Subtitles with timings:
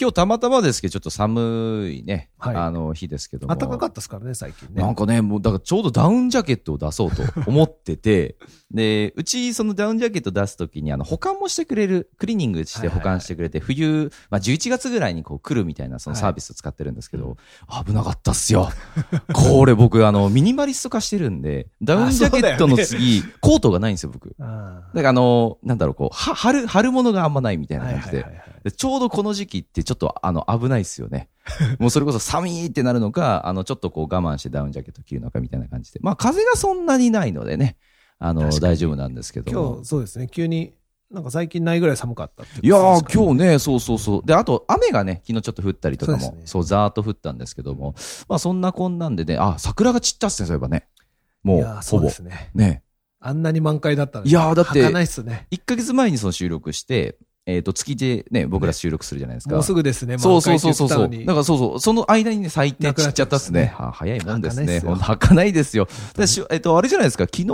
[0.00, 3.54] 今日たまたまですけど、ちょっと寒いね、はいあの日ですけども。
[3.54, 4.80] 暖かかったですからね、最近ね。
[4.80, 8.36] なんかね、もうだからちょうどダウンジャケットを出そうと思ってて、
[8.72, 17.36] で、うちそのダウンジャケット出すときにあの保管もしてくれる、クリーニングして保管してくれて、冬、まあ11月ぐらいにこう来るみたいなそのサービスを使ってるんですけど、
[17.84, 18.70] 危なかったっすよ。
[19.34, 24.34] これ僕あのミニマリスト化してるんで、ダウンジャケットの次、コートがないんですよ僕。
[24.38, 28.30] だあからあの、なんだろう、こう、は春、春物があんまないみたいあな感じではいはい。
[28.30, 31.28] はいはいでちょうどこの時期ってちょっとあの危ないっすよね。
[31.80, 35.98] もうそれこそ寒いってなるのか、あのちょっとこう我慢してダウンジャケット着るのかみたいな感じで。
[36.00, 37.76] まあ風がそんなにないのでね、
[38.20, 39.72] あの大丈夫なんですけども。
[39.74, 40.74] 今日、そうですね、急に、
[41.10, 44.22] なんか最近ないぐらい寒かったいやー、日今日ね、そうそうそう。
[44.24, 47.96] で、あと、雨がね、昨日ちょっと降ったりとかも、そうねざーっと降ったんですけども、
[48.28, 50.86] まあそんなこんなんでね、あ、桜が散ったっすね、そういえばね。
[51.42, 52.08] も、いうやーそうほぼ。
[52.10, 52.50] ですね。
[52.54, 52.84] ね。
[53.20, 54.30] あんなに満開だったのに。
[54.30, 55.46] いやーだって儚いっすね。
[55.50, 59.54] 1ヶ月前にその収録して、えっ、と、月でね、僕ら収録するじゃないですか。
[59.54, 61.80] もうすぐですね、そうそうそうそうだからそうそう。
[61.80, 63.72] その間にね、咲いてなくなっ散っちゃったっすね。
[63.76, 64.80] はあ早いもんですね。
[64.80, 65.88] ほんと儚いですよ。
[66.16, 67.24] だしえっと、あれじゃないですか。
[67.24, 67.46] 昨日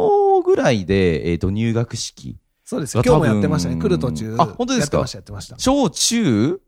[0.45, 2.37] ぐらいで、えっと、入学式。
[2.65, 3.03] そうですよ。
[3.06, 3.77] 今日もやってましたね。
[3.77, 4.37] 来る途中。
[4.39, 4.98] あ本当ですか？
[4.98, 5.59] やってました、やってました。
[5.59, 6.61] 小中、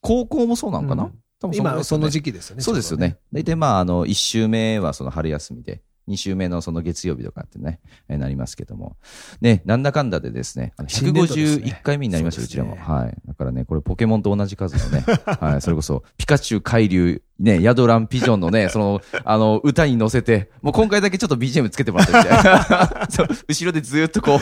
[0.00, 2.12] 高校もそうなんかな、うん多分そんぐらい今、その期。
[2.12, 2.62] 時期ですよね。
[2.62, 3.18] そうですよね。
[3.32, 8.96] 大体まあ、あの、1週目はその春休みで、2週目のその月曜日とかってね、えーなりますけども。
[9.40, 12.76] ね、なんだかんだでですね、あの新年度ですね151回目になりました、うちらも。
[12.76, 13.16] はい。
[13.26, 15.04] だからね、これポケモンと同じ数のね、
[15.40, 23.08] はい、それこそ、ピカチュウ、海流、ね、ヤドラン、ピジョンのね、 その、あの、歌に乗せて、もう今回だけちょっと BGM つけてもらってみたいな。
[23.48, 24.38] 後ろでずっとこう、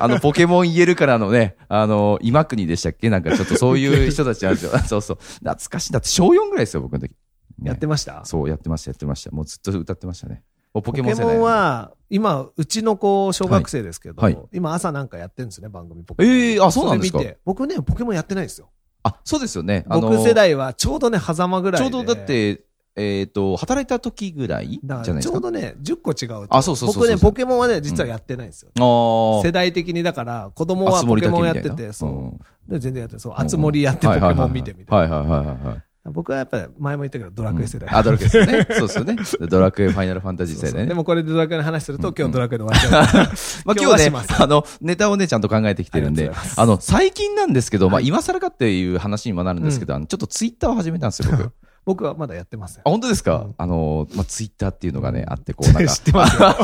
[0.00, 3.10] あの、ポケモン言えるからのね、あの、今国でしたっけ？
[3.10, 4.78] なんかちょっとそういう人たちあるんですよ。
[4.80, 5.18] そうそう。
[5.40, 5.92] 懐かしい。
[5.92, 7.10] だって小4ぐらいですよ、僕の時。
[7.58, 8.24] ねやってました？
[8.24, 9.30] そう、やってました、やってました。
[9.30, 10.42] もうずっと歌ってましたね。
[10.74, 16.32] ポポケモンは、今、うちの子、小学生ですけど、はいはい今朝なんかやってるんですね、番組ポケモン。
[16.32, 17.20] ええあそうなんですか？
[17.44, 18.70] 僕ね、ポケモンやってないんですよ。
[19.04, 19.84] あ、そうですよね。
[19.88, 21.88] あの僕世代はちょうどね、狭間ぐらいで。
[21.90, 22.64] ちょうどだっ、て、
[22.96, 25.20] えっ、と、働いた時ぐらいじゃないですか？
[25.22, 26.56] ちょうどね、10個違うと。
[26.56, 28.70] あそうそうそう僕ね、ポケモンはね、実はやってないんですよ。
[28.76, 32.44] あー世代的にだから、子供はポケモンやってて、そう
[32.80, 33.34] 全然やってるそう。
[33.36, 35.16] あつ森やってポケモン見てみたいな。
[35.18, 35.83] はいはいはいはいはい。
[36.10, 37.88] 僕はやっぱり前も言ったけど、ドラクエ世代。
[37.90, 38.66] あ、ドラクエですよね。
[38.72, 39.16] そうですよね。
[39.48, 40.78] ドラクエファイナルファンタジー世代ね。
[40.80, 43.26] そうでもこれでドラクエの話すると、今日ドラクエで終わっちゃう。
[43.64, 51.42] まあ今日ねあの、ネタをね、ちゃんと考えてきてるんであの、最近なんですけど、まあはい今更かっていう話にもなるんですけど、あのちょっとツイッターを始めたんですよ、僕。
[51.44, 51.52] あ、
[51.86, 52.82] 僕はまだやってません。
[52.84, 56.54] 本当ですか、うんあの、まあツイッターっていうのがね、あって、こうなんか知、ってますよ。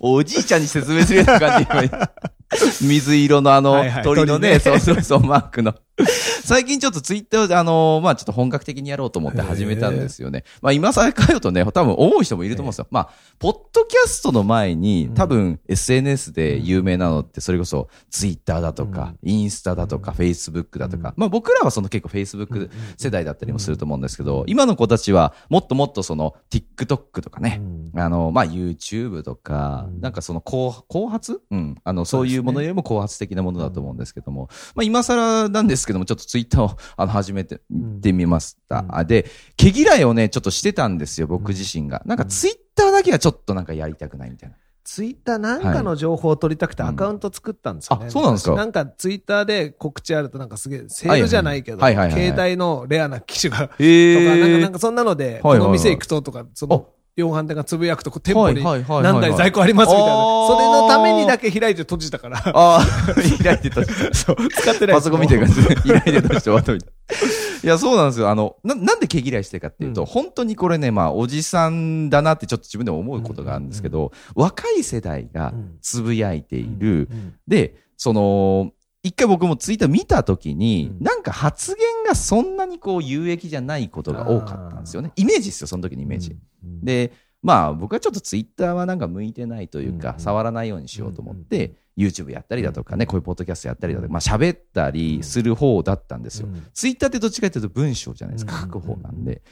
[0.00, 1.66] おじいちゃんに説明するような感じ。
[1.68, 2.10] 今
[2.80, 5.74] 水色のあのはいはい鳥のね、鳥ねそうそうそう、マークの。
[6.44, 10.44] 最近ちょっとツイッターであの、まあちょっと本格的にやろうと思って始めたんですよね。
[10.60, 12.86] まあ今更かよとね、多分思う人もいると思うんですよ。
[12.90, 13.08] まあ、
[13.38, 15.14] ポッドキャストの前にうん。
[15.14, 27.60] 多分 SNS で有名なのってそれこそツイッターだとか、インスタだとか、フェイスブックだとか、まあ僕らはその結構フェイスブック世代だったりもすると思うんですけど、今の子たちはもっともっとその TikTok とかね、
[27.94, 28.00] うん。
[28.00, 30.00] あの、まあ、YouTube とか、うん。
[30.00, 31.40] なんかその後、後発？
[31.50, 31.76] うん。
[31.84, 38.80] あの、そういうものよりも後発的なものだと思うんですけども、まあ、今更なんですけども、ちょっとツイッターを、 あの、始めて、んてみました。
[38.80, 38.96] うん。
[38.96, 39.26] あで、
[39.56, 42.02] 毛嫌いをね、ちょっとしてたんですよ、僕自身が。
[42.06, 44.56] なんかツイッターだけはちょっとなんかやりたくないみたいな。
[44.86, 46.92] ツイッターなんかの情報を取りたくてはい。
[46.92, 48.02] アカウント作ったんですよね。
[48.02, 48.54] うんあそうなんですか。
[48.54, 51.96] なんかツイッターで告知あるとなんかすげえ、セールじゃないけど、はい。
[51.96, 52.36] はいはいはいはい。
[52.36, 56.86] 携帯のレアな機種が、とか、へなんかなんかそんなので、はいはいはいこの店行くととか、その、
[57.16, 60.12] 量販店がつぶやくと、こう店舗に何台在庫ありますみたいな。
[60.48, 62.86] それのためにだけ開いて閉じたから、ああ、
[63.42, 63.82] 開いてた。
[64.14, 66.90] そう、使ってないパソコン見てる感じで、開いてたして終わったみたい。
[67.64, 68.28] いや、そうなんですよ。
[68.28, 70.06] あの、な、なんで毛嫌いしてるかっていうと、うん。
[70.06, 77.08] 本当にこれね、まあ、おじさんだなってちょっと自分でも思うことがあるんですけど、若い世代がつぶやいている。
[77.10, 77.34] うん。
[77.48, 78.72] で、その、
[79.06, 81.04] 一回僕もツイッター見たときに、うん。
[81.04, 85.12] なんか発言がそんなにこう有益じゃないことが多かったんですよね。
[85.14, 86.36] イメージですよ、その時のイメージ。
[86.64, 86.84] うん。
[86.84, 87.12] で、
[87.42, 90.20] まあ僕はちょっとツイッターはなんか向いてないというか、うん。
[90.20, 91.44] 触らないようにしようと思っうん。
[91.44, 93.06] て、YouTube やったりだとかね、うん。
[93.06, 96.48] こういうポッドキャストやったりだとか、まあ喋ったりする方だったんですよ。
[96.48, 96.66] うん。
[96.74, 98.62] ツイッターってどっちかというと文章じゃないですか、うん。
[98.62, 99.42] 書く方なんで。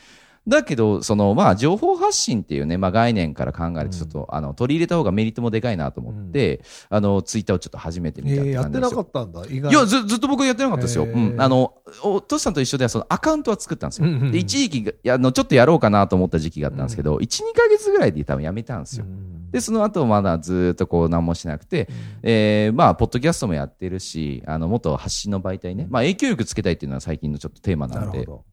[0.47, 8.91] だけど、その、まあ、情報発信っていうね、まあ、概念から考えると、ちょっと、あの、取り入れた方がメリットもでかいなと思って、あの、ツイッターをちょっと始めてみたってえーやってな。
[8.91, 11.07] かったんだ、意外いや、ず、ずっと僕やってなかったですよ。
[11.07, 11.41] へうーん。
[11.41, 14.09] あの、お、トシさんと一緒では、そのアカウントは作ったんですよ。
[14.09, 17.25] うんうんうんで、一時期あの、ちょっとやろうかなと思った時期があったんですけど、1、2
[17.55, 19.07] ヶ月ぐらいで多分やめたんですよ。
[19.07, 21.89] うんで、その後まだずっとこう何もしなくて、
[22.25, 28.45] えーまあ、ポッドキャストもやってるし、あの、元発信の媒体ね、まあ、影響力つけたいっていうのは最近のちょっとテーマなので、なるほど。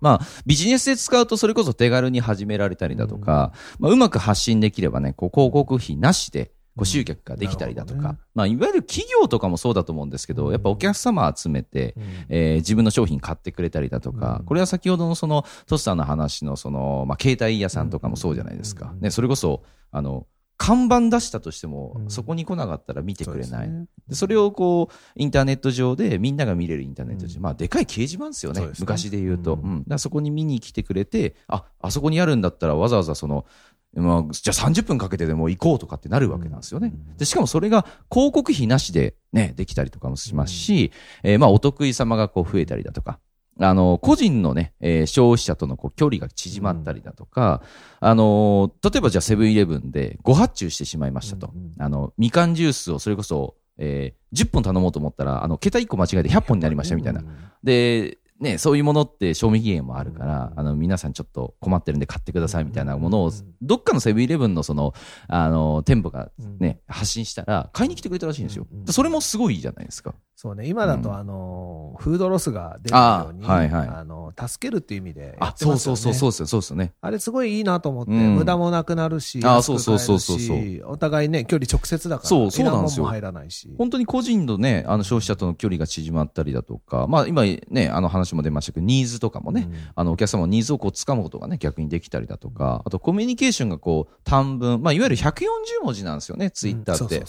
[0.00, 8.18] まあ、ビジネスで使うとそれこそ手軽に始められたりだとか、まあ、うまく発信できればね、こう広告費なしで、こう集客ができたりだとか、ね。
[8.34, 11.94] まあ、いわゆる企業とかもそうだと思うんですけど、やっぱお客様集めて、
[12.28, 14.46] えー自分の商品買ってくれたりだとか、うん。
[14.46, 18.92] これは先ほどのその、トスさんの話のその、まあ、携帯屋さんとかもそうじゃないですか。
[18.94, 19.00] うん。
[19.00, 20.26] ね、それこそ、あの、
[20.60, 23.48] 看板出したとしても、うんそこに来なかったら見てくれない。
[23.48, 28.60] そうですねでそれをこう、インターネット上で、みんなが見れるインターネット上、うんまあ、でかい掲示板ですよね。
[28.60, 29.54] ね昔で言うと。
[29.54, 29.84] ううんん。
[29.88, 33.46] だそこに見に来てくれて、あ、あそこにあるんだったらわざわざその、
[33.94, 36.92] まあ、じゃあ30分かけてでも行こうとかってなるわけなんですよね。
[36.94, 40.92] うんで、しかもそれが広告費なしでね、できたりとかもしますし、
[41.22, 43.18] えーまあ、お得意様がこう増えたりだとか、
[43.60, 47.62] あの、個人のね、えー消費者とのこう距離が縮まったりだとか、
[48.00, 51.50] あの、例えばじゃあセブンイレブンでご発注してしまいましたと。
[51.54, 57.22] うんうんあの、みかんジュースをそれこそ、えー10本頼もうと思ったら、あの、桁1個間違えて100本になりましたみたいな。
[57.64, 64.94] で、ね、そういうものって賞味期限もあるから、あの、皆さんちょっと困ってるんで買ってくださいみたいなものを、どっかのセブンイレブンのその、
[65.28, 68.66] あの、店舗がね、発信したら、買いに来てくれたらしいんですよ。
[68.86, 70.14] でそれもすごいじゃないですか。
[70.42, 71.02] そうね、今だうん。
[71.02, 73.88] と、あの、フードロスが出るように、あはいはい。
[73.88, 75.54] あの、助けるっていう意味でやあ。
[75.54, 76.94] そうそうそう、そうですよ、そうですよね。
[77.02, 78.36] あれすごいいいなと思って、うん。
[78.36, 80.38] 無駄もなくなるし、あそうそうそうそう。
[80.86, 83.04] お互いね、距離直接だから、そうそうなんですよ。
[83.04, 83.68] 入らないし。
[83.76, 89.76] 本当に個人のね、あの消費者との距離が縮まったりだとか、まあ今ね、あの話も出ましたけど、ニーズとかもね、うん。
[89.94, 97.22] あのお客様のニーズをこう掴むことがね、逆にできたりだとか、あとコミュニケーションがこう短文、まあいわゆる140文字なんですよね、ツイッターって。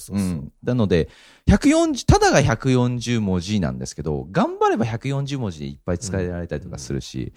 [0.63, 1.09] なので、
[1.49, 7.33] 140、ただが140文字なんですけど、頑張れば140文字でいっぱい使えられたりとかするし、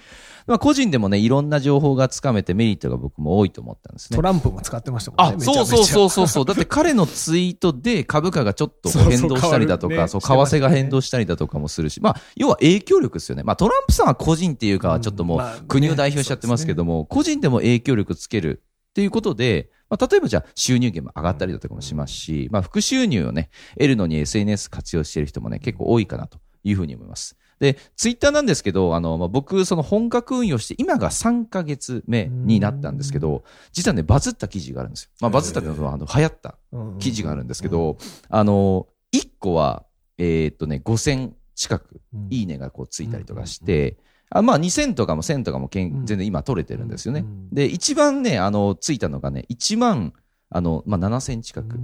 [0.47, 4.23] まあ個人でもね、いろんな情報がつかめてメリットが僕も多いと思ったんですねト。
[4.23, 5.37] ランプも使ってましたもんね。
[5.39, 5.85] あ、そうそうう。
[5.85, 6.45] そうそうそう。
[6.45, 13.43] だって彼のツイートで株価がちょっと変動したりだとか、そう、ね為替が変動したりだとかもするし、まあ、要は影響力ですよね。
[13.43, 18.63] まあ、トランプさんは個人っていうかはちょっともう国を代表しちゃってますけども、個人でも影響力つける
[18.95, 27.37] っていうことで、まあ、例えばじゃあ収入源も上がったりだとかもしますし、まあ、副収入をね、得るのに SNS 活用してる人もね、結構多いかなというふうに思います。
[27.59, 33.43] で、ツイッターなんですけど、あの、まあ、僕、その本格運用して、今が3ヶ月目になったんですけど、
[33.73, 35.11] 実はね、バズった記事があるんですよ。
[35.21, 36.57] まあ、バズったっていうのは、あの、流行った
[37.01, 37.97] 記事があるんですけど、
[38.29, 39.85] あの、1個は、
[40.19, 43.97] えーっとね、5000近く、うん、いいねがこうついたりとかして、
[44.35, 46.07] あまあ2000とかも1000とかもけんうん。
[46.07, 47.21] 全然今取れてるんですよね。
[47.21, 50.13] うんで、一番ね、あの、ついたのがね、1万、
[50.51, 51.79] あの、まあ7000近く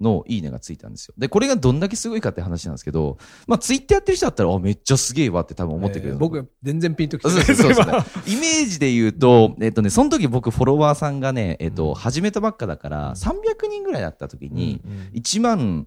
[0.00, 1.14] のいいねがついたんですよ。
[1.18, 7.44] で、これがどんだけすごいかって話なんですけど、まあツイッターやってる人だったら、あ、めっちゃすげえわって多分思ってくれる、えー僕、全然ピンときてない。
[7.44, 8.06] そうですね今。
[8.26, 14.98] イメージで言うと、えっとね、その時僕フォロワーさんがね、えっと、始めたばっかだから、300人ぐらいだった時に、うんうん。
[15.14, 15.86] 1万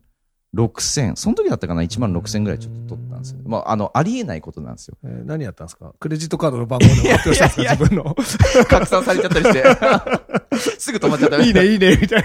[0.55, 3.39] 6000、その時だったかな ?1 万6000ぐらいちょっと取ったんですよ。
[3.45, 4.97] まあ、あの、ありえないことなんですよ。
[5.03, 5.93] えー何やったんですか？
[5.99, 7.71] クレジットカードの番号でも発表したんですか？
[7.75, 8.15] 自分の。
[8.65, 9.63] 拡散されちゃったりして。
[10.79, 11.41] すぐ止まっちゃった。
[11.43, 12.23] いいね、いいね、みたい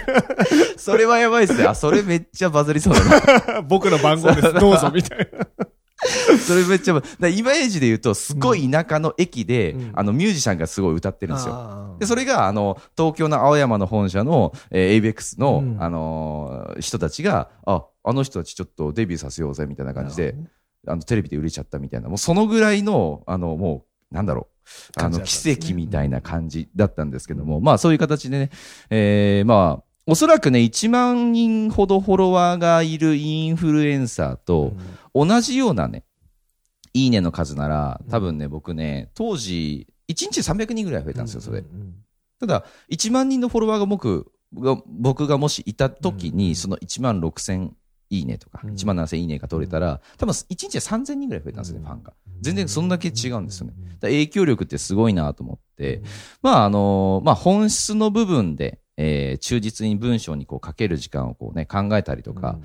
[0.76, 1.64] それはやばいっすね。
[1.64, 3.54] あ、それめっちゃバズりそうだな。
[3.54, 3.62] な。
[3.68, 5.28] 僕の番号です、どうぞ、みたい
[5.58, 5.66] な。
[6.46, 9.92] それめっちゃイメージで言うと、すごい田舎の駅で、うん。
[9.94, 11.96] あの、ミュージシャンがすごい歌ってるんですよ。
[11.98, 15.82] で、それが、あの、東京の青山の本社の、えー、ABEX の、うん。
[15.82, 20.34] あのー人たちが、あ、あの人たちちょっとデビューさせようぜ、みたいな感じで、
[20.86, 24.48] あの、テレビで売れちゃったみたいな、もうそのぐらいの、あの、もう、なんだろ
[24.96, 28.50] う、あの、奇跡みたいな感じだったんですけども、まあそういう形でね、
[28.88, 34.72] えー、まあ、おそらくね、1万人ほどフォロワーがいるインフルエンサーと、
[35.14, 36.02] 同じようなね、
[36.92, 41.62] いいねの数なら、多分ね、僕ね、当時、1日300人ぐらい増えたんですよ、それ。
[42.40, 47.70] ただ、1万人のフォロワーが僕が、僕がもしいた時に、うんその1万6000
[48.10, 48.70] いいねとか、うん。
[48.72, 52.14] 1万7000いいねが取れたら、多分1日で3000人ぐらい増えたんですよね、うんファンが。
[52.40, 53.74] 全然そんだけ違うんですよね。
[54.00, 56.02] 影響力ってすごいなと思って、
[56.42, 62.58] まああの、まあ本質の部分で、えー忠実に文章にこう書ける時間をこうね、考えたりとか、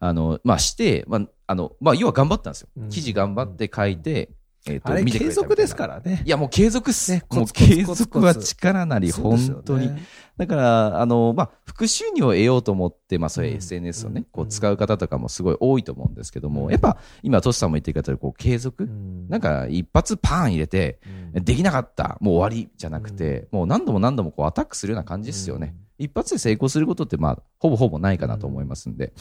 [0.00, 2.88] あの、まあして、まあ、あの、まあ要は頑張ったんですようん。
[2.90, 4.30] 記事頑張って書いて、
[4.72, 6.22] えっ、と、あれ見てくれた継続ですからね。
[6.24, 7.12] いや、もう継続っす。
[7.12, 7.66] ねもうコツコツ。
[7.66, 9.54] 継続は力なり、本ね。
[9.64, 9.90] 当に。
[10.36, 16.70] だから、あの、まあ、副収入を得ようと思って、まあ、そういううん SNS をね、うんこう使う方とかもすごい多いと思うんですけども、うん。
[16.70, 18.88] やっぱ、今、トシさんも言ってくれたようにこう、継続、
[19.28, 21.00] なんか、一発パーン入れて、
[21.34, 25.74] できなかった、もう終わりじゃなくて、もう何度も何度もこう、アタックするような感じですよね。
[25.98, 29.12] 一発で成功することって、まあ、ほぼほぼないかなと思いますんで。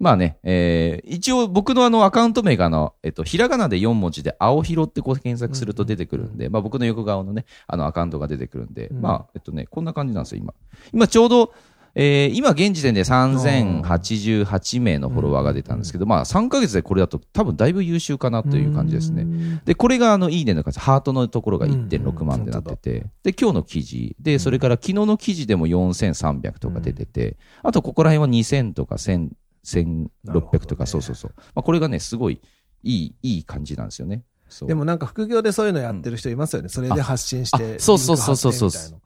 [0.00, 10.54] まあね、えー、一応僕のあのアカウント名があの、えっと、ひらがなで4文字で、青広ってこう検索すると出てくるんで、まあ僕の横側のね、あのアカウントが出てくるんで、うんまあ、えっとね、こんな感じなんですよ、今。
[10.92, 11.52] 今ちょうど、
[11.96, 19.24] えー、今現時点で3088名のフォロワーが出たんですけど、まあ3ヶ月でこれだと多分だいぶ優秀かなという感じですね。
[19.24, 19.62] ね。
[19.64, 29.30] で、これがあの、いいねの数、ハートのところがうん1.6万でなってて、で、今日の記事、で、それから昨日の記事でも4300とか出てて、あとここら辺は2000とか1000、
[29.64, 31.32] 1600とか、そうそうそう。
[31.54, 32.40] まあ、これがね、すごい
[32.82, 34.24] いい、いい感じなんですよね。
[34.66, 36.68] でもなんか副業でそういうのやってる人いますよね。
[36.68, 37.76] それで発信して。
[37.76, 39.00] あそうそうそうそうそう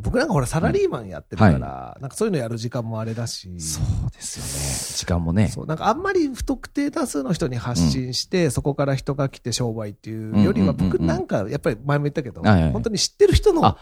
[0.00, 3.60] 僕なんかほらサラリーマンやってるから、なんかそういうのやる時間もあれだし。
[3.60, 4.98] そうですよね。
[4.98, 5.48] 時間もね。
[5.48, 13.76] そう、なんかあんまり不特定多数の人に発信して、そこから人が来て商売っていうよりは、うんうんうんうん僕なんかやっぱり前も言ったけど、はいはい本当に知ってる人の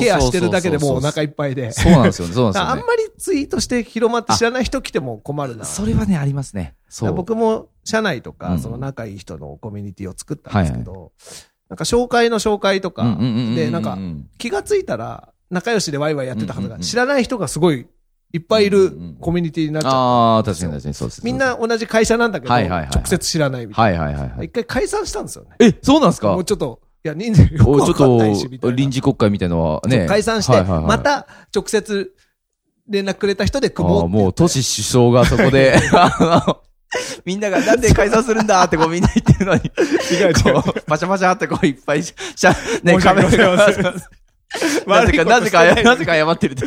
[0.00, 1.72] ケアしてるだけでもうお腹いいっぱいで。
[1.72, 2.34] そうなんですよね。
[2.34, 2.96] そうなんですよね あんま。
[2.96, 5.64] りツイートして広まって知らない人来ても困るな。
[5.64, 6.74] それはね、ありますね。
[7.14, 11.12] 僕も社内とか、うんその仲いい人のコミュニティを作ったんですけど、
[11.68, 13.16] なんか紹介の紹介とか
[13.54, 13.96] で、なんか
[14.38, 17.86] 気がついたら仲良しでワイワイやってたはずが、知らない人がすごい
[18.32, 19.96] いっぱいいるコミュニティになっちゃった。
[19.96, 21.24] ああ、確かに確かにそうです。
[21.24, 24.42] みんな同じ会社なんだけど、はいはいはいはい直接知らないみたいはいはいはいはな。
[24.42, 24.46] い。
[24.46, 25.50] 一回解散したんですよね。
[25.60, 26.32] え、そうなんですか？
[26.32, 28.76] もうちょっと、いや、人数よくわかんないし、みたと、いな。
[28.76, 30.06] 臨時国会みたいのはね。
[30.06, 32.12] 解散して、はいはいはいまた直接
[32.88, 34.22] 連絡くれた人で組もうって言って。
[34.24, 35.76] もう、都市首相がそこで、
[37.24, 39.60] みんながなんで解散するんだってこうみんな言ってるのに、
[40.42, 43.92] こう、パシャパシャってこういっぱいし、しゃ、ね、カメ訳ラがなぜか、
[44.84, 45.06] な
[45.40, 46.66] ぜか、なぜか謝ってるって。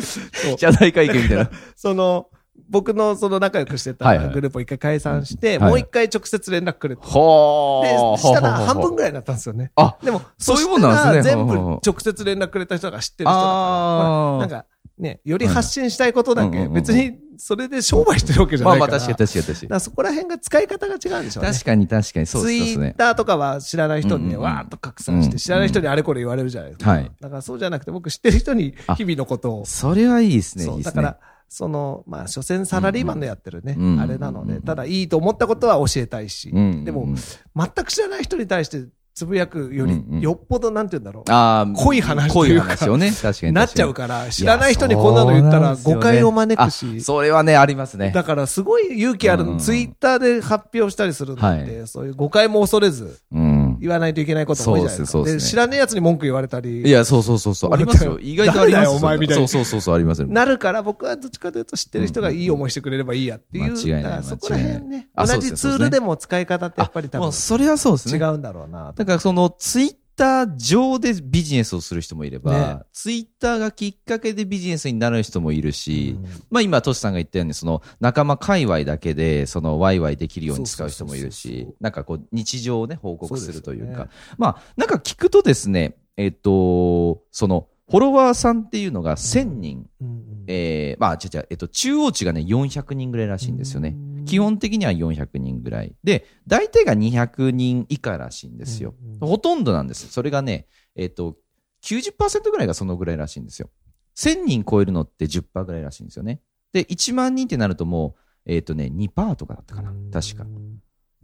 [0.56, 1.50] 謝罪会見みたいな。
[1.76, 2.28] その、
[2.70, 7.02] 僕のその仲良くしてたグループを一回解散して、はいもう一回直接連絡くれて。
[7.04, 8.16] ほで、ー。
[8.16, 9.70] したら半分ぐぐらいになったんですよね。
[9.76, 11.34] あ、でも、そういうもんなんですね。
[11.34, 14.64] 全部直接連絡くれた人が知ってる人だから、なんか
[14.98, 18.92] ね、より発信したいことだけ、別にそれで商売してるわけじゃないから。
[18.92, 21.50] まあまあ確かに確かに確かだからそこら辺が使い方が違うんでしょうね。
[21.50, 21.54] に。
[21.54, 22.96] 確かに確かに、そうツイですねッ。
[22.96, 26.90] ターとかは知らない人にね、うんうんうんわーっと拡散して、知らない人にあれこれ言われるじゃないですか。
[26.90, 29.66] はいだからそうじゃなくて、僕知ってる人に日々のことを。
[29.66, 30.64] それはいいですね。
[30.64, 37.06] いそ、いうだから。、その、まあ、所詮サラリーマンのやってるね、うんうんあれなので、うんただいいと思ったことは教えたいし、うんでも、
[37.54, 41.30] 全く知らない人に対してつぶやくよりよっぽどなんて言うんだろう。
[41.30, 43.52] ああ、濃い話と濃いういか話をね、確かに。
[43.52, 48.10] なっちゃうから、知らない人にこんなの言ったら誤解を招くあし、それはね、ありますね。
[48.10, 53.43] だからすごい勇気あるうんの、ツイッターで発表したりするのって、はそういう誤解も恐れず、うん。
[53.84, 55.12] 言わないといけないことも多いじゃないですか。
[55.12, 56.80] そうですそうですね知らねえ奴に文句言われたり。
[56.80, 57.74] いや、そうそうそうそう。
[57.74, 58.18] ありますよ。
[58.18, 60.28] 意外とありますよお前みたいなそうそうそうそう、ありますよ。
[60.28, 63.72] なるから僕はどっちかというと知ってる人がいい思いしてくれればいいやっていう。
[63.74, 65.08] 間違いないだからそこら辺ね。
[65.14, 68.18] 同じツールでも使い方ってやっぱり多分もうそれはそうですね。
[68.18, 68.94] 違うんだろうなと。
[68.94, 72.78] だからそのツイッター上でビジネスをする人もいれば、ね。
[72.92, 76.24] ツイッターがきっかけでビジネスになる人もいるし、うん。
[76.50, 84.04] まあ今、トシさんが言ったように、その仲間界隈だけで、そのワイワイできるように使う人もいるしなんかこう日常をね、報告するというか。
[84.04, 93.90] ね、まあなんか聞くとですね、えっと、そのフォロワーさんっていうのが1000人、うんうんえー、まあ、違う違う、えっと、中央値がね、400人ぐらいらしいんですよね。
[93.90, 94.13] うん。
[94.26, 95.94] 基本的には400人ぐらい。
[96.02, 98.94] で、大体が200人以下らしいんですよ。
[99.20, 100.08] うんほとんどなんです。
[100.08, 100.66] それがね、
[100.96, 101.36] えっと、
[101.82, 103.70] 90%ぐらいがそのぐらいらしいんですよ。
[104.16, 106.40] 1000人超えるのって10%ぐらいらしいんですよね。
[106.72, 108.16] で、1万人ってなるとも
[108.46, 109.92] う、えっとね、2%とかだったかな。
[110.12, 110.44] 確か。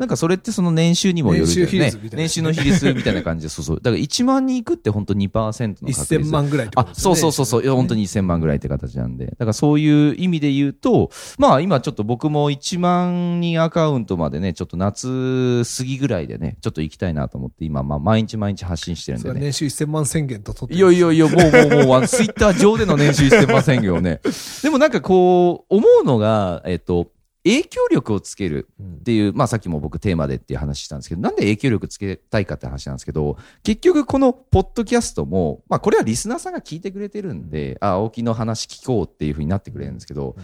[0.01, 3.77] なんかそれってその年収にもよるよね年収の比率みたいな感じで、そうそう。
[3.77, 6.15] だから1万人いくって本当2%の確率。
[6.15, 6.95] 1000万ぐらいってこあと、ね。
[6.97, 9.27] そうそうそうそう、いや本当に1000万ぐらいって形なんで。
[9.27, 19.41] だからそういう意味で言うと、まあ今ちょっと僕も1万人アカウントまでね、ちょっと夏過ぎぐらいでね、ちょっと行きたいなと思って、今まあ毎日毎日発信してるんでね。
[19.41, 24.23] 年収1000万宣言と取っていやいやいや、もうもうもう、ツイッター上での年収してませんよね。
[24.63, 27.09] でもなんかこう、思うのが、えっと、
[27.45, 28.95] 影響力をつけるうん。
[28.97, 40.37] っていう、まあさっきも僕テーマでっていう話したんですけど、なんで影響力つけたいかって話なんですけど、結局このポッドキャストも、まあこれはリスナーさんが聞いてくれてるんで、あ、青木の話聞こうっていうふうになってくれるんですけど、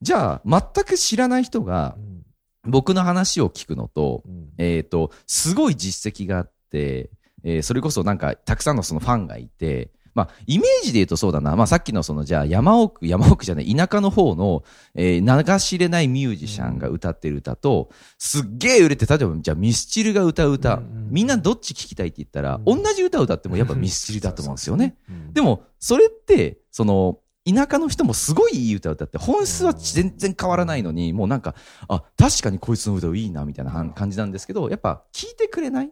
[0.00, 1.96] じゃあ全く知らない人が
[2.64, 4.48] 僕の話を聞くのと、うん。
[4.58, 7.10] えっ、と、すごい実績があって、
[7.44, 11.56] えーそれこそなんかたくさんのそのファンがいて、まあ、イメージで言うとそうだな。
[11.56, 14.62] まあ、さっきのその、じゃあ、山奥、山奥じゃない、田舎の方の、
[14.94, 24.96] えー、流しれないミュージシャンが歌ってる歌と、すっげえ売れて、例えば、じゃあ、ミスチルが歌う歌、うんみんなどっち聴きたいって言ったら、うん同じ歌を歌ってもやっぱミスチルだと思うんですよね。
[25.08, 25.32] うん。
[25.32, 31.54] でも、それって、その、田舎の人もすごいいい歌を歌って、本質は全然変わらないのに、もうなんか、
[31.88, 35.90] あ、確かにこいつの歌いいな、みたいな感じなんですけど、やっぱ聞いてくれない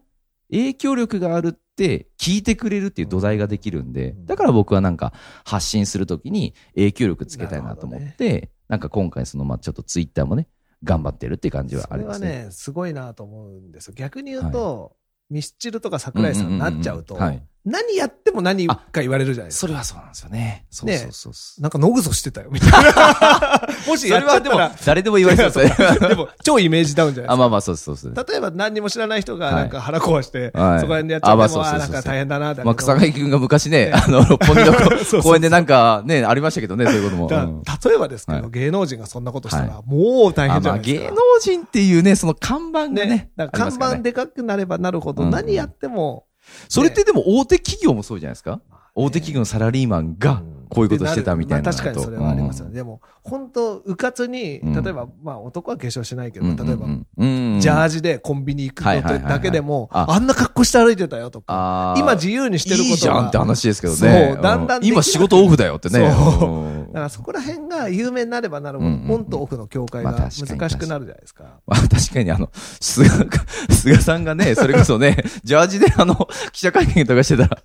[0.51, 5.13] 影響力があるって、聞いてくれるっていう土台ができるんで、だから僕はなんか
[5.45, 10.47] 発信するときに影響力つけたいなと思って、なんか今回その、まあちょっとツイッターもね、
[10.83, 12.27] 頑張ってるっていう感じはありますね。
[12.27, 13.93] それはね、すごいなと思うんですよ。
[13.95, 14.95] 逆に言うと、
[15.29, 17.25] ミスチルとか桜井さんになっちゃうとんんんん。
[17.27, 19.59] はい、何やっても何か言われるじゃないですか。
[19.61, 20.65] それはそうなんですよね。
[20.71, 21.61] そうねそうそうそう。
[21.61, 23.67] なんか、ノグソしてたよ、みたいな。
[23.87, 25.97] もしそやっちゃれはでもったら、、誰でも言われそうですね。
[26.09, 27.37] でも、超イメージダウンじゃないあ、ですか。
[27.37, 28.11] まあまあ、そうそうです。
[28.31, 37.29] 例えば何にも知らない人がはいなんか腹壊して、はいそこら辺でやっちゃっても、あなんか大変だな、だまあ、草薙くんが昔ね、ねあの、六本木の そうそう公園でなんかね、ありましたけどね、そういうことも。
[37.29, 41.03] 例えばですけど、はい芸能人がそんなことしたら、はもう大変じゃないですか。
[41.03, 46.25] 芸能人っていうね、その看板がね看板でかくなればなるほど、うん何やっても、
[46.69, 48.59] それってでも大手企業もそうじゃないですか？
[48.95, 52.69] 大手企業のサラリーマンがうんこういうことしてたみたいなまあ確かにそれはありますよね。
[52.69, 52.75] うん。
[52.75, 54.83] でも、本当うかつに、うん。
[54.83, 60.05] 例えば、まあ男は化粧しないけど、うん例えば、ジャージでコンビニ行くことだけでも、あ。
[60.09, 62.91] あんな格好して歩いてたよとか、今自由にしてることが。
[62.91, 64.33] いいじゃんって話ですけどね。
[64.35, 65.99] そうだんだん今仕事オフだよってね。
[65.99, 71.59] だからそこら辺が有名になればなるほど、オンとオフの境界まあが難しくなるじゃないですか。
[71.67, 72.49] まあ確かにあの、
[72.79, 73.25] 菅が、
[73.69, 77.57] 菅さんがね、それこそね、 ジャージであの、記者会見とかしてたら、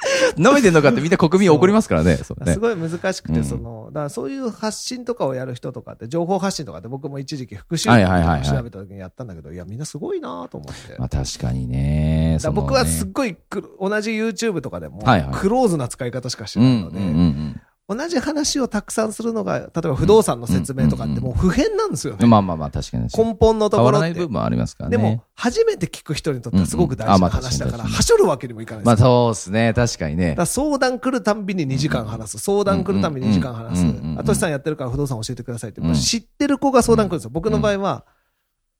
[0.36, 2.16] 舐めてんのかってみんな国民怒りますからね。
[2.16, 2.52] ね。
[2.52, 3.44] すごい難しくて、うん。
[3.44, 8.42] その、だからそういう発信とかをやる人とかって、情報発信とかって僕も一時期復習はいはいはいはい。
[8.48, 10.96] 調べた時にやったんだけど、いや、みんなすごいなと思って。
[10.98, 12.38] まあ確かにね。
[12.52, 15.02] 僕はすそっごいく同じ YouTube とかでも、
[15.32, 17.60] クローズな使い方しかしてのないので、
[17.92, 22.20] 同じ話をたくさんするのが、例えば不動産の説明とかってもう普遍なんですよね。
[22.22, 22.30] うん。
[22.30, 23.08] まあまあまあ確かに。
[23.12, 23.94] 根本のところって。
[23.94, 24.96] らない部分もありますからね。
[24.96, 29.08] でも、初めて聞く人にとってはすごく大事な話だから、はしょるわけにもいかないまあですよ。
[29.08, 29.72] そうですね。
[29.74, 32.38] 確かにねだ相談来るたんびに2時間話す。
[32.38, 33.86] 相談来るたんびに2時間話す
[34.18, 35.80] あとしさんやってるから不動産教えてくださいって。
[35.80, 37.30] うん知ってる子が相談来るんですよ。
[37.30, 38.04] 僕の場合は、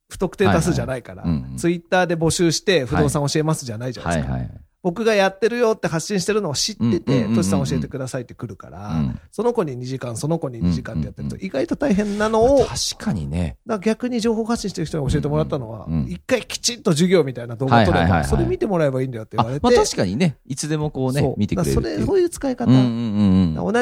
[0.08, 1.24] 不特定多数じゃないから
[1.56, 4.38] ツイッターで募集して不動産教えますじゃないじゃないですか。
[4.82, 13.56] 僕がやってるよって発信してるのを知ってて、うんトシさん教えてくださいって来るからうん、その子に2時間、その子に2時間ってやってるとうん意外と大変なのを、確かにね。
[13.66, 19.66] ら逆に情報発信してる人に教えてもらったのは一回きちんと授業みたいな動画撮れば、それ見てもらえばいいんだよって言われて。
[19.66, 22.66] あまあ確かにね、いつでもこうね見てくれるそれ、そういう使い方。
[22.66, 22.74] 同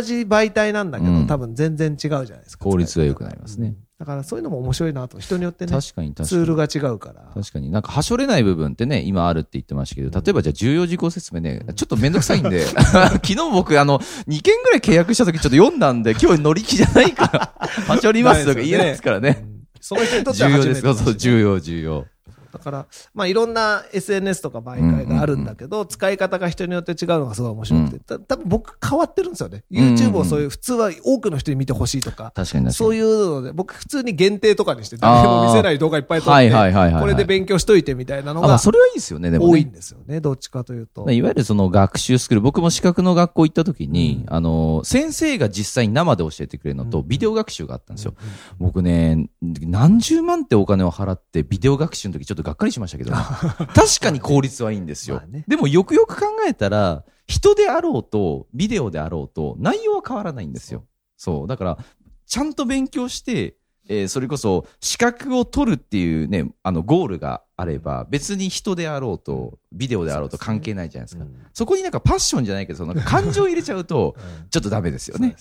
[0.03, 1.27] じ媒体なんだけど、うん。
[1.27, 2.65] 多分全然違うじゃないですか。
[2.65, 3.69] 効率が良くなりますね。
[3.69, 5.19] うんだからそういうのも面白いなと。
[5.19, 6.29] 人によってね、確かに確かに。
[6.29, 7.33] ツールが違うから。
[7.35, 17.53] 確かになんか、はしょれない部分ってね、今あるって言ってましたけど、例えばじゃあ重要事項説明ね、ちょっとめんどくさいんで、 昨日僕あの、2件ぐらい契約した時ちょっと読んだんで、今日乗り気じゃないから、
[17.89, 19.41] はしょりますとか言えないですからね。
[19.43, 20.81] うんその人にとっては重要です。
[20.81, 22.07] 初めてだしそうそう、重要、重要。
[22.53, 29.65] だから、まあいろんな SNS とか媒介があるんだけど、使い方が人によって違うのがすごい面白くて、た多分僕変わってるんですよね。
[29.71, 32.73] YouTube をそういう、普通は多くの人に見てほしいとか、確かに。
[32.73, 39.53] そういうので、僕普通に限定とかにして、誰も見せない動画いっぱい撮って、はいはいはいはいはいこれで勉強しといてみたいなのがあそれはいいですよね、でも、ね。
[39.53, 41.11] 多いんですよね、どっちかというと。
[41.11, 48.15] いわゆるその学習スクール、僕も資格の学校行った時に、あの、先生が実際に生で教えてくれるのと、ビデオ学習があったんですよ。
[48.59, 53.13] 僕ね、何十万ってお金を払って、ビデオ学習の時ちょっとがっかりしましたけど、
[53.75, 55.17] 確かに効率はいいんですよ。
[55.17, 55.45] まあね。
[55.47, 60.85] でもよくよく考えたら、人であろうと、ビデオであろうと、内容は変わらないんですよ。
[61.17, 61.47] そう。
[61.47, 61.79] だから、
[62.27, 63.57] ちゃんと勉強して、
[63.91, 71.25] えーそれこそ資格を取るっていうね、あのゴールがあれば、別に人であろうと、ビデオであろうと関係ないじゃないですか。
[71.25, 71.35] うん。
[71.55, 74.15] そこになんかパッションじゃないけど、その感情入れちゃうと、
[74.51, 75.35] ちょっとダメですよね。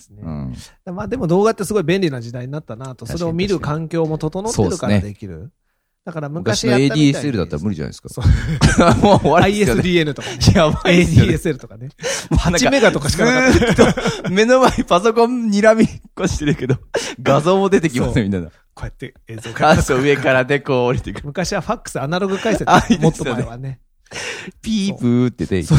[0.86, 5.52] まあでも動画ってすごい便利な時代になったなと、それを見る環境も整ってるからできる。
[6.08, 8.08] だから昔昔のやったみたいに ADSL だったら無理じゃないですか。
[8.08, 9.82] そう もう終わりですよね。
[9.82, 10.38] ISDN とかね。
[10.54, 11.32] やばいですよね。
[11.34, 11.88] ADSL とかね。
[12.30, 13.58] もうなん8メガとかしかなかった。
[13.58, 16.76] ずーっと目の前にパソコン睨みっこしてるけど、
[17.22, 18.46] 画像も出てきますそうね、みたいな。
[18.48, 19.68] こうやって映像が。
[19.68, 21.26] あそう上からでこう降りてくる。
[21.26, 23.80] 昔はファックスアナログ解説あいい、もっとですよね前はね。
[24.62, 25.78] ピープーって出てきて。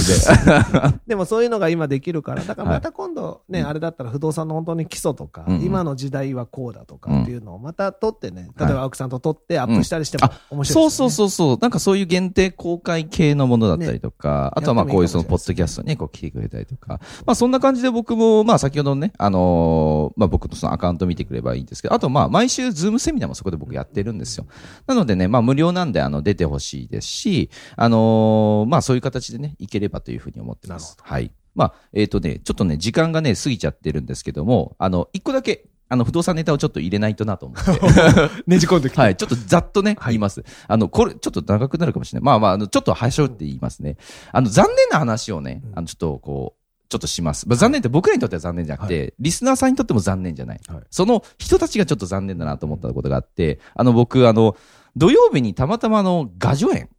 [1.07, 10.73] でもそういうのが今できるから、だからまた今度ね、うんあれだったら不動産の本当に基礎とか、今の時代はこうだとかっていうのをまた撮ってね、例えば青木さんと撮ってアップしたりしてもあ面白い。
[10.73, 11.57] そうそうそうそう。
[11.61, 16.99] なんかそういう限定公開系のものだったりとか、あとはまあこういうそのポッドキャストにね、こう来てくれたりとか。
[17.25, 24.45] まあそんな感じで僕も、まあ先ほどのね、あのーまあ僕のそのアカウント見てくればいいんですけど、あとまあ毎週ズームセミナーもそこで僕やってるんですよ。
[24.87, 30.97] なのでね、まあ無料なんであの出てほしいですし、あのーまあそういう形でね、いければというふうに思ってます。
[31.01, 31.31] はい。
[31.55, 37.71] まあ、えっ、とね、ちょっとね、時間がね、過ぎちゃってるんですけども、あの、一個だけ、あの、不動産ネタをちょっと入れないとなと思って。
[38.45, 39.01] ねじ込んできて。
[39.01, 40.43] はい、ちょっとざっとね、はい言います。
[40.67, 42.25] あの、これ、ちょっと長くなるかもしれない。
[42.25, 43.97] まあまあ、あの、ちょっとはしょって言いますね。
[44.31, 47.47] あの、残念な話をね、あの、ちょっとこう、ちょっとします。
[47.47, 50.61] まあ、残念って僕らにとっては残念じゃなくて、リスナーさんにとっても残念じゃない。
[50.67, 54.55] はいその人たちがちょっと残念だなと思ったことがあって、あの、僕、あの、
[54.95, 56.89] 土曜日にたまたまあの、ガジョ園。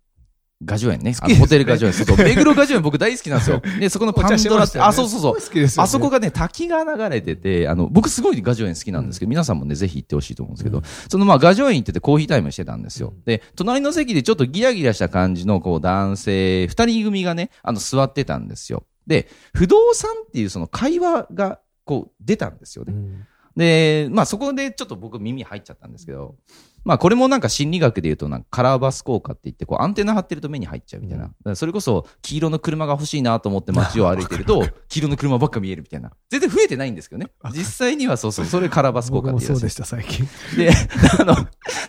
[0.63, 1.15] ガジョ園ね。
[1.21, 1.95] あのホテルガジョ園。
[1.95, 2.17] そうそう。
[2.25, 3.63] 目黒ガジョ園僕大好きなんですよ。
[3.81, 5.35] で、そこのパンドラって、あ、そうそうそう。
[5.37, 13.15] 好きですよねあそこがね、滝が流れてて、あの、僕すごいガジョ園好きなんですけど、皆さんもね、ぜひ行ってほしいと思うんですけど、そのまあガジョ園行っててコーヒータイムしてたんですよ。
[13.25, 18.85] で、隣の席でちょっとギラギラした感じのこう男性、二人組がね、あの座ってたんですよ。
[19.07, 22.93] で、不動産っていうその会話がこう出たんですよね。
[22.93, 26.37] うんで、まあそこでちょっと僕耳入っちゃったんですけど、
[26.85, 31.25] まあこれもなんか心理学で言うとなんかカラーバス効果って言ってこうアンテナ張ってると目に入っちゃうみたいな。
[31.25, 36.13] だからそれこそ黄色の車が欲しいなと思って街を歩いてると黄色の車ばっか見えるみたいな。
[36.31, 37.31] 全然増えてないんですけどね。
[37.53, 40.27] 実際にはそうそう、それカラーバス効果ってそうでした、最近。
[40.57, 40.71] で、
[41.19, 41.35] あの、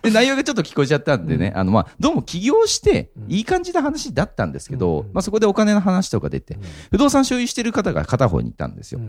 [0.01, 6.57] で、内容がちょっと聞こえちゃったんでね、あの、まあ、どうも起業して、いい感じな話だったんですけど、うんまあ、そこでお金の話とか出て、
[6.89, 9.01] 不動産所有してる方が片方に行ったんですよ。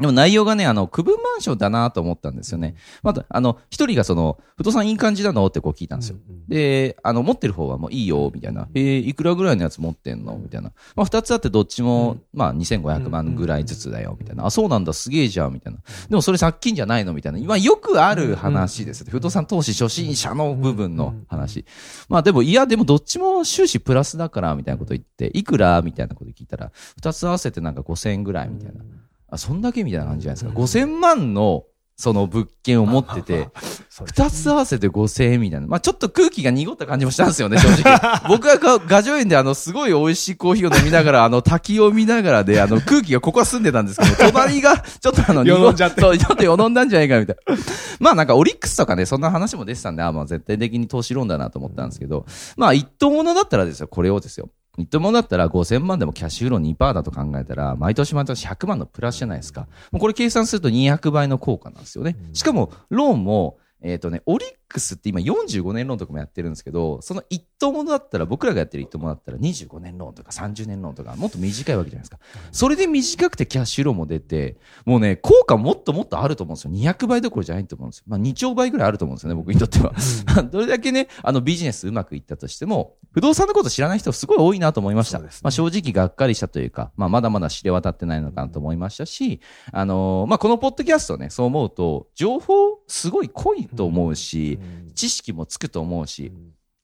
[0.00, 2.74] うんでも内容がね、あの、区分マンションだなと思ったんですよね。
[3.02, 6.16] また、あの、一人がその、不動産いい感じなのってこう聞いたんですよ。
[6.26, 8.68] うんうんで、あの、持ってる方はもういいよ、みたいな。
[8.74, 10.36] えー、いくらぐらいのやつ持ってんの？
[10.36, 10.72] みたいな。
[10.96, 14.46] まあ、二つあってどっちも、まあ、2500万ぐらいずつだよ、みたいな。
[14.46, 15.78] あ、そうなんだ、すげえじゃん、みたいな。
[16.08, 17.38] でもそれ借金じゃないのみたいな。
[17.38, 19.04] 今よくある話です。
[19.08, 21.64] 不動産投資初心者の部分の話。
[22.08, 25.80] まあでも、いや、でもどっちも収支プラスだから、みたいなこと言って、いくら？
[25.82, 28.82] みたいなこと聞いたら、二つ合わせてなんか5000円ぐらい、みたいな。
[29.30, 30.60] あ、そんだけみたいな感じじゃないですか。
[30.60, 31.64] 5000万の、
[32.00, 33.50] その物件を持ってて、
[33.90, 35.66] そうです二つ合わせて5000円みたいな。
[35.66, 38.00] まあちょっと空気が濁った感じもしたんですよね、正直。
[38.26, 47.56] 僕はガガジョ園であの、すごい美味しいコーヒーを飲みながら、あの、滝を見ながらで、あの、空気がここは澄んでたんですけど、 隣が、ちょっとあの、よどんじゃってちょっとよどんだんじゃないかみたいな。
[47.98, 52.24] まあなんかオリックスとかね、そんな話も出てたんで、あまあ絶対的に投資論だなと思ったんですけど、
[52.56, 54.48] まあ一等物だったらですよ、これをですよ。
[54.80, 59.68] 一等物だったら5000万でもキャッシュフロー2%だと考えたら、毎年毎年100万のプラスじゃないですか。
[59.90, 62.16] もうこれ計算すると200倍の効果なんですよね。
[62.32, 72.18] しかも、ローンも、えっ、とね、折りって今45年ローンとかもやってるんですけど、その一等物だったら、僕らがやってる一等物だったら25年ローンとか30年ローンとか、もっと短いわけじゃないですか。
[72.52, 76.92] それで短くてキャッシュローンも出て、もうね、効果もっともっとあると思うんですよ。
[76.92, 78.04] 200倍どころじゃないと思うんですよ。
[78.06, 79.92] まあ2兆倍ぐらいあると思うんですよね、僕にとっては。
[80.50, 85.18] どれだけね、あのビジネスうまくいったとしても、不動産のこと知らない人すごい多いなと思いました。
[85.18, 89.40] ねまあ正直がっかりしたというか、まあまだまだ知れ渡ってないのかなと思いましたし、
[89.72, 94.59] あのーまあこのポッドキャストね、そう思うと、情報すごい濃いと思うし、
[94.94, 96.32] 知識もつくと思うし、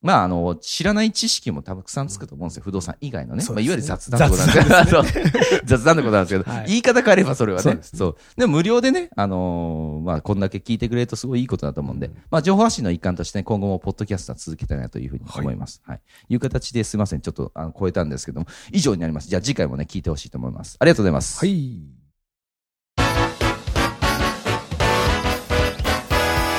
[0.03, 2.63] まあ、あの、知らない知識もたくさんつくと思うんですよ。
[2.63, 3.43] 不動産以外のね。
[3.49, 7.63] まあ、いわゆる雑談のことなんですけど、雑談の ことなんですけど、はい言い方変えればそれはね。
[7.63, 8.17] そうねそう。
[8.37, 15.83] でも無料でね、あのーまあ、こんだけ聞いてくれるとすごいいいことだと思うんで、まあ、情報発信の一環としてね、今後もポッドキャストは続けたいなというふうに思います。
[15.85, 16.01] はい。
[16.29, 17.21] いう形ですいません。
[17.21, 19.29] ちょっと、あの、超えたんですけども、以上になります。
[19.29, 20.77] じゃあ次回もね、聞いてほしいと思います。
[20.79, 21.39] ありがとうございます。
[21.41, 21.96] はい。